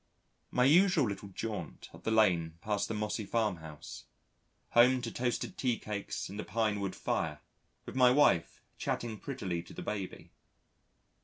[0.49, 4.05] My usual little jaunt up the lane past the mossy farm house.
[4.71, 7.39] Home to toasted tea cakes and a pinewood fire,
[7.85, 10.31] with my wife chattering prettily to the baby.